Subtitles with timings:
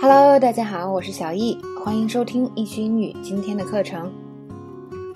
[0.00, 4.12] Hello，大家好，我是小易，欢迎收听易趣英语今天的课程。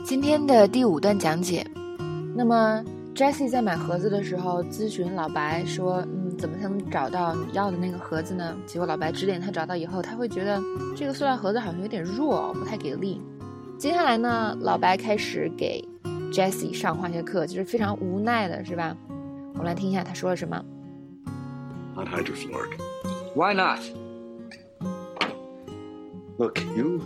[0.03, 1.65] 今天的第五段讲解。
[2.35, 2.85] 那么
[3.15, 10.61] ，Jessie 在买盒子的时候咨询老白说：“嗯，怎么才能找到你要的那个盒子呢？”结果老白指点他找到以后，他会觉得
[10.97, 13.23] 这个塑料盒子好像有点弱，不太给力。
[13.79, 15.89] 接下来呢，老白开始给
[16.33, 18.97] Jessie 上化学课，就是非常无奈的，是吧？
[19.53, 20.61] 我们来听一下他说了什么。
[21.95, 22.81] Not hydrofluoric.
[23.37, 23.79] Why not?
[26.39, 27.03] Look, you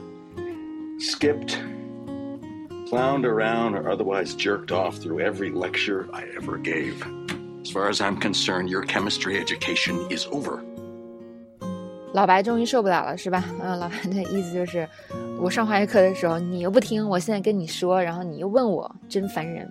[0.99, 1.59] skipped,
[2.89, 7.05] clowned around, or otherwise jerked off through every lecture I ever gave.
[7.63, 10.61] As far as I'm concerned, your chemistry education is over.
[12.15, 13.45] 老白终于受不了了，是吧？
[13.61, 14.89] 嗯，老白的意思就是，
[15.41, 19.69] 我上化学课的时候你又不听，我现在跟你说，然后你又问我，真烦人。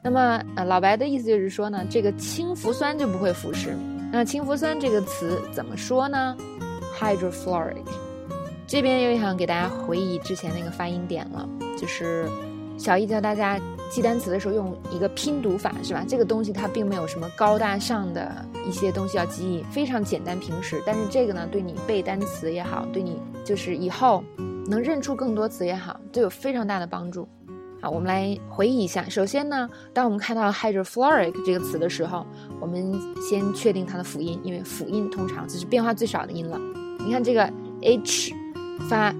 [0.00, 3.70] 那么，呃，老白的意思就是说呢，这个氢氟酸就不会腐蚀。
[4.10, 6.36] 那氢氟酸这个词怎么说呢
[6.98, 7.84] ？hydrofluoric。
[8.72, 11.46] 这边又想给大家回忆之前那个发音点了，
[11.76, 12.26] 就是
[12.78, 13.60] 小易教大家
[13.90, 16.02] 记单词的时候用一个拼读法，是吧？
[16.08, 18.32] 这个东西它并没有什么高大上的
[18.66, 20.82] 一些东西要记忆，非常简单平实。
[20.86, 24.24] 但是这个呢，对你背单词也好，对你就是以后
[24.66, 27.28] 能认出更多词也好，都有非常大的帮助。
[27.82, 29.06] 好，我们来回忆一下。
[29.06, 32.26] 首先呢，当我们看到 hydrofluoric 这个词的时候，
[32.58, 36.58] 我们先确定它的辅音，因为辅音通常就是变化最少的音了。
[37.04, 37.52] 你看这个
[37.82, 38.32] h。
[38.88, 39.14] 发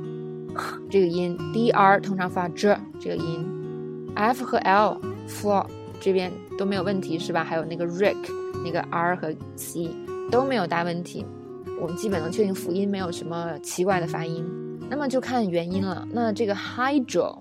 [0.91, 5.67] 这个音，dr 通常发 j 这个音，f 和 l fl
[6.01, 7.43] 这边都没有问题是吧？
[7.43, 8.17] 还有那个 rick
[8.65, 9.89] 那个 r 和 c
[10.31, 11.25] 都没有大问题，
[11.81, 14.45] 我们基本能确定辅音没有什么奇怪的发音。
[14.91, 16.07] 那么就看元音了。
[16.13, 17.39] 那这个 hydro，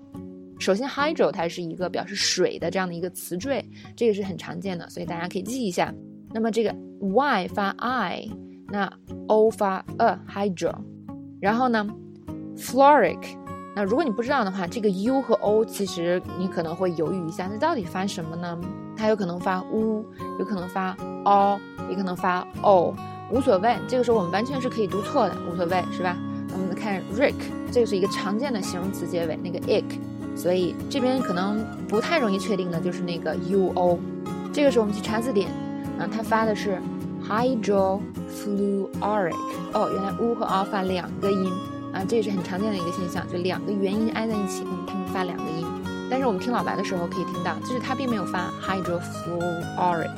[0.58, 3.62] 首先 hydro 它是一个表示水的这样的一个词缀，
[3.94, 5.92] 这个是很常见的，所以大家可以记一下。
[6.32, 8.26] 那么这个 y 发 i，
[8.68, 8.90] 那
[9.26, 10.74] o 发 a，hydro，
[11.40, 11.86] 然后呢
[12.56, 13.18] Floric
[13.74, 18.60] 那如果你不知道的话，这个 u 和 o 其实你可能会犹豫一下，那到底发什么呢？
[18.94, 20.04] 它有可能发 u，
[20.38, 21.58] 有可能发 o，
[21.88, 22.94] 也可能发 o，
[23.30, 23.74] 无所谓。
[23.88, 26.14] 这个时候我们完全是可以读错的，无所谓，是吧？
[26.52, 27.32] 我们看 rick，
[27.72, 29.84] 这个是一个常见的形容词结尾，那个 ick，
[30.36, 33.98] 所以这边可能不太容易确定的就是那个 u o。
[34.52, 35.48] 这个时候我们去查字典，
[35.98, 36.78] 啊，它发的是
[37.26, 39.32] hydrofluoric。
[39.72, 41.50] 哦，原来 u 和 o 发两个音。
[41.92, 45.66] 啊，这也是很常见的一个现象，就两个元音挨在一起，那么它们发两个音。
[46.10, 50.10] 但是我们听老白的时候可以听到，就是他并没有发 hydrofluoric，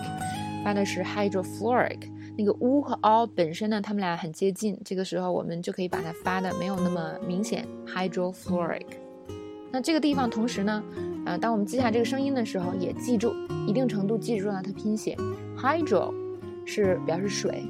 [0.64, 1.98] 发的是 hydrofluoric。
[2.36, 8.86] 那个 u 和 o 本身呢，它们俩很接近，这个时候我们就可以把它发的没有那么明显 hydrofluoric。
[9.70, 10.82] 那这个地方同时呢，
[11.26, 13.32] 呃，当我们记下这个声音的时候，也记住
[13.68, 15.16] 一定程度记住了它拼写
[15.56, 16.12] hydro
[16.64, 17.64] 是表示水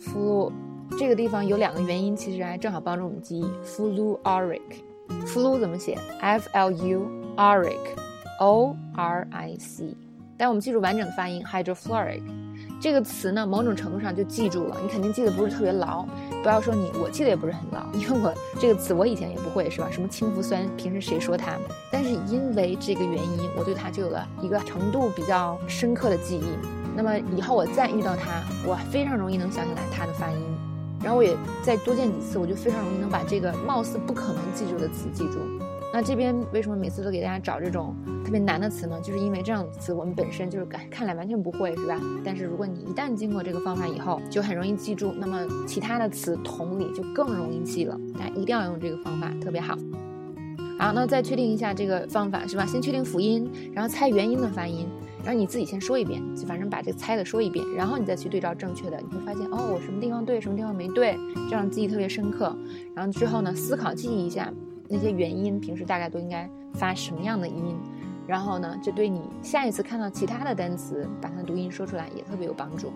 [0.00, 0.50] ，flu。
[0.98, 3.44] 这个地方有两个元音，其实还正好帮助我们记忆。
[3.64, 7.96] fluoric，flu 怎么写？f l u r i c
[8.38, 9.96] o r i c。
[10.38, 12.22] 但我们记住完整的发音，hydrofluoric
[12.80, 14.76] 这个词呢，某种程度上就记住了。
[14.82, 16.04] 你肯定记得不是特别牢，
[16.42, 19.88] 不要说你，我记得也不是很牢，因为我这个词我以前也不会，是吧？
[19.90, 21.56] 什么氢氟酸，平时谁说它？
[21.92, 26.44] 但是因为这个原因，我对它就有了一个程度比较深刻的记忆。
[26.96, 30.38] 那么以后我再遇到它，我非常容易能想起来它的发音。
[31.02, 35.38] 然后我也再多见几次，我就非常容易能把这个貌似不可能记住的词记住。
[35.94, 38.98] 那这边为什么每次都给大家找这种特别难的词呢？
[39.02, 42.00] 就是因为这样的词我们本身就是看看来完全不会，是吧？
[42.24, 45.12] 但是如果你一旦经过这个方法以后，就很容易记住。
[45.18, 47.94] 那么其他的词同理就更容易记了。
[48.18, 49.76] 大家一定要用这个方法，特别好。
[50.78, 52.64] 好，那再确定一下这个方法是吧？
[52.64, 54.88] 先确定辅音，然后猜元音的发音。
[55.24, 61.16] 然后你自己先说一遍，就反正把这个猜的说一遍，然后你再去对照正确的，你会发现哦，我什么地方对，什么地方没对，
[61.48, 62.56] 这样记忆特别深刻。
[62.92, 64.52] 然后之后呢，思考记忆一下
[64.88, 67.76] 那些元音，平时大概都应该发什么样的音，
[68.26, 72.92] 然后呢，这对你下一次看到其他的单词，把它读音说出来也特别有帮助。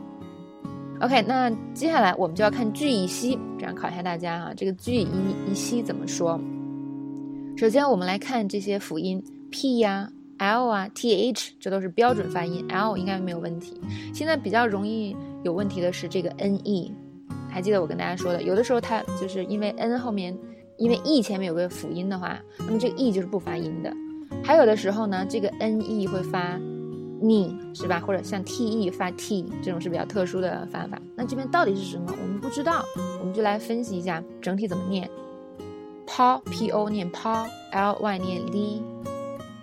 [1.01, 5.09] OK，那接下来我们就要看句乙烯，这样考一下大家哈，这个句乙
[5.49, 6.41] 乙烯怎么说？
[7.57, 10.11] 首先我们来看这些辅音 p 呀。
[10.39, 13.81] L 啊，th 这都是标准发音，l 应该没有问题。
[14.15, 16.91] 现在比较容易有问题的是这个 ne，
[17.49, 20.37] 还记得我跟大家说的，有的时候它就是因为 n 后面，
[20.77, 23.93] 因为 e 前面有个辅音的话，那么这个 e 就是不发音的。
[24.45, 26.59] 还有的时候呢，这个 ne 会发
[27.23, 27.99] ni 是吧？
[28.01, 31.01] 或者像 te 发 t 这种是比较特殊的发法。
[31.15, 32.13] 那这边到底是什么？
[32.21, 32.85] 我们不知道，
[33.21, 35.09] 我们就来分析一下整体怎么念。
[36.07, 38.83] po p o 念 po，l y 念 li。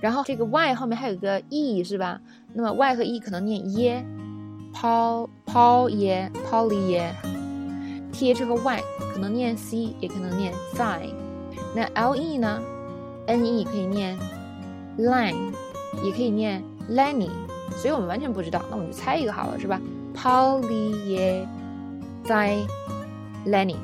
[0.04, 2.20] 然后这个 y 后面还有个 e 是吧？
[2.52, 4.06] 那么 y 和 e 可能念耶，
[4.74, 7.16] 抛抛耶，抛离耶。
[8.12, 8.84] th 和 y
[9.14, 11.10] 可能念 c，也可能念 thigh。
[11.74, 12.62] 那 le 呢
[13.28, 14.20] ？ne 可以念
[14.98, 15.54] line，
[16.04, 17.30] 也可以念 lenny。
[17.78, 19.80] 所以我们完全不知道，那我们就猜一个好了，是吧
[20.14, 21.48] ？paulie
[22.26, 22.68] th
[23.46, 23.78] lanny。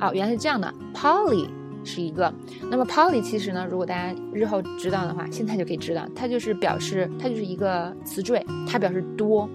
[0.00, 1.46] 哦，原来是这样的，poly
[1.84, 2.34] 是一个。
[2.70, 9.48] 那么 poly 其实呢，如果大家日后知道的话，现在就可以知道，它就是表示它就是一个词缀，它表示多。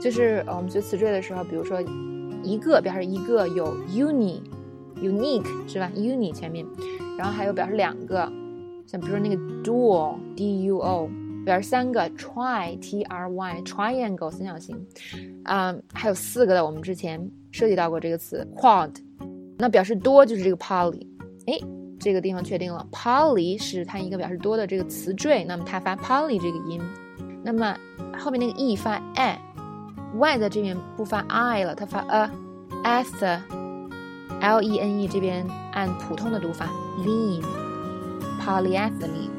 [0.00, 1.80] 就是，我们学词缀的时候，比如说
[2.42, 4.40] 一个表示一个有 uni。
[4.96, 6.66] unique 是吧？uni 前面，
[7.18, 8.30] 然后还有表示两个，
[8.98, 11.10] 比如说那个 duo，d-u-o，
[11.44, 14.86] 表示三个，try，t-r-y，triangle 三角形，
[15.44, 18.94] 啊，还有四个的，我们之前涉及到过这个词 quad，
[19.58, 21.06] 那表示多就是这个 poly，
[21.46, 21.58] 哎，
[21.98, 26.80] 这个地方确定了，poly 是它一个表示多的这个词缀，那么它发 poly 这个音，
[27.44, 27.76] 那么
[28.18, 32.30] 后面那个 e 发 a，y 在这边不发 i 了，它发 a
[32.84, 33.26] a s
[34.40, 36.70] l e n e 这边按普通的读法
[37.04, 37.42] lean
[38.44, 39.30] Polyethylene，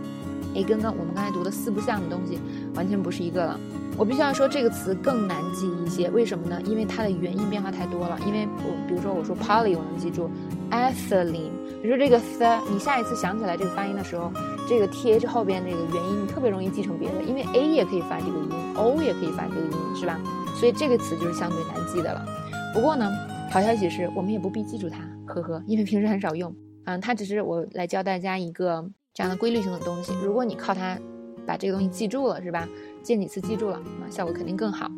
[0.56, 2.40] 哎，跟刚我们刚才读的四不像的东西
[2.74, 3.60] 完全不是一个了。
[3.98, 6.60] 我必须要说这个词更难记一些，为什么呢？
[6.66, 8.18] 因为它的元音变化太多了。
[8.26, 10.30] 因为我比如说我说 poly 我能记住
[10.72, 14.32] ，ethylene，比如说这个 the，你下一次想起来这个发音的时候，
[14.68, 20.20] 这个 T H 后边这个元音你特别容易记成别的，因为 A 也可以发这个音，O 也可以发这个音，是吧？
[20.56, 22.26] 所以这个词就是相对难记的了。
[22.74, 23.10] 不过呢。
[23.52, 26.54] 好消息是我们也不必记住它，呵呵，因为平时很少用。
[26.86, 30.14] 嗯，它只是我来教大家一个这样的规律性的东西。
[30.24, 30.98] 如果你靠它
[31.46, 32.68] 把这个东西记住了，是吧？
[33.04, 34.90] 见几次记住了，啊，效果肯定更好。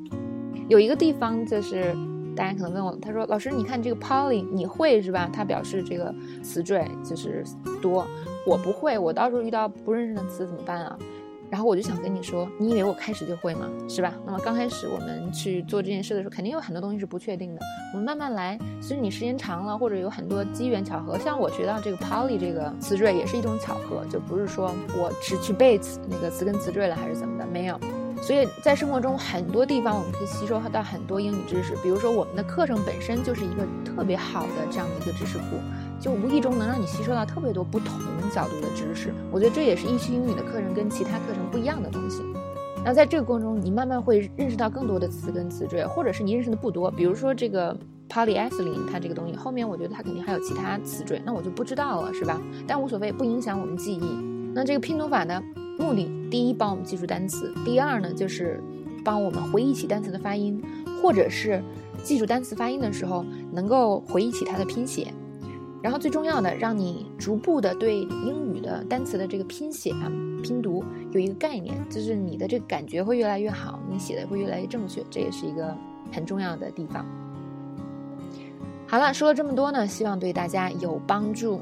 [0.69, 1.95] 有一个地方就是
[2.35, 5.29] 大家可能问我，他说：“老师，你看这个 poly，你会是吧？
[5.31, 6.13] 它表示这个
[6.43, 7.43] 词缀就是
[7.81, 8.07] 多，
[8.45, 10.97] 我不会，我到时候遇到不认识的词怎么办啊？”
[11.49, 13.69] 然后我就想跟你说，你以为我开始就会吗？
[13.87, 14.13] 是吧？
[14.25, 17.61] 那么刚开始我们去做这件事的时候，肯定有很多东西是不确定的。
[17.93, 27.79] 我们慢慢来，随着你时间长了，或者有很多机缘巧合，像我学到这个 poly 这个词缀也是一种巧合，就不是说我只去背词那个词根词缀了还是怎么的，没有。
[28.19, 35.43] 所以在生活中很多地方我们可以吸收到很多英语知识，比如说我们的课程本身就是一个特别好的这样的一个知识库。
[35.99, 37.97] 就无意中能让你吸收到特别多不同
[38.33, 42.21] 角度的知识，我觉得这也是易趣英语的课程跟其他课程不一样的东西。
[42.85, 47.77] 那在这个过程中，你慢慢会认识到更多的词根词缀，或者是你认识的不多，比如说这个
[48.07, 52.39] polyethylene，它这个东西后面我觉得它肯定还有其他词缀，那我就不知道了，是吧？
[52.65, 54.05] 但无所谓，不影响我们记忆。
[54.53, 55.41] 那这个拼读法呢，
[55.77, 58.61] 目的第一帮我们记住单词，第二呢就是
[59.03, 60.63] 帮我们回忆起单词的发音，
[61.01, 61.61] 或者是
[62.03, 65.13] 记住单词发音的时候能够回忆起它的拼写。
[65.81, 70.11] 然后最重要的，让你逐步的对英语的单词的这个拼写啊、
[70.43, 75.75] 拼读有一个概念，就是你的这个感觉会越来越好，你写的会越来越正确，这也是一个
[76.11, 77.05] 很重要的地方。
[78.87, 81.61] 好了，说了这么多呢，希望对大家有帮助。